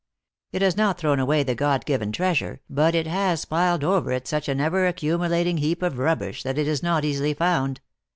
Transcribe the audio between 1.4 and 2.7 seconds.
the God given treasure,